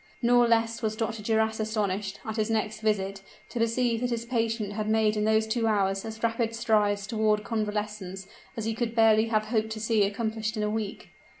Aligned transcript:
Nor 0.23 0.47
less 0.47 0.81
was 0.81 0.95
Dr. 0.95 1.21
Duras 1.21 1.59
astonished, 1.59 2.19
at 2.25 2.37
his 2.37 2.49
next 2.49 2.79
visit, 2.79 3.21
to 3.49 3.59
perceive 3.59 4.01
that 4.01 4.09
his 4.09 4.25
patient 4.25 4.73
had 4.73 4.89
made 4.89 5.15
in 5.15 5.25
those 5.25 5.45
two 5.45 5.67
hours 5.67 6.03
as 6.05 6.23
rapid 6.23 6.55
strides 6.55 7.05
toward 7.05 7.43
convalescence 7.43 8.25
as 8.57 8.65
he 8.65 8.73
could 8.73 8.95
barely 8.95 9.25
have 9.27 9.45
hoped 9.53 9.69
to 9.73 9.79
see 9.79 10.01
accomplished 10.03 10.57
in 10.57 10.63
a 10.63 10.71
week. 10.71 11.09